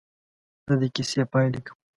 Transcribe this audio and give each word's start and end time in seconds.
زه 0.67 0.73
د 0.81 0.83
کیسې 0.95 1.23
پاې 1.31 1.47
لیکم. 1.53 1.75